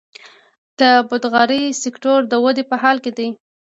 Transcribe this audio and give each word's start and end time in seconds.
د 0.79 0.81
باغدارۍ 1.09 1.63
سکتور 1.83 2.19
د 2.27 2.33
ودې 2.43 2.63
په 2.71 2.75
حال 2.81 2.97
کې 3.03 3.11
دی. 3.17 3.29